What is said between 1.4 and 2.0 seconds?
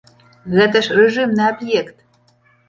аб'ект!